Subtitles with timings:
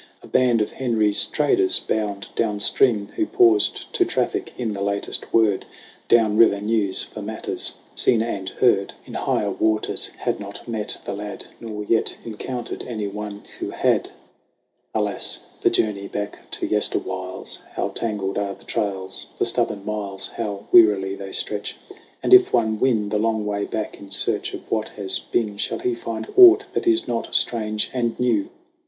[0.23, 5.31] A band of Henry's traders, bound down stream, Who paused to traffic in the latest
[5.31, 5.63] word
[6.07, 9.51] Down river news for matters seen and heard n6 SONG OF HUGH GLASS In higher
[9.51, 14.09] waters had not met the lad, Not yet encountered anyone who had.
[14.95, 17.59] Alas, the journey back to yesterwhiles!
[17.73, 19.27] How tangled are the trails!
[19.37, 21.77] The stubborn miles, How wearily they stretch!
[22.23, 25.77] And if one win The long way back in search of what has been, Shall
[25.77, 28.49] he find aught that is not strange and new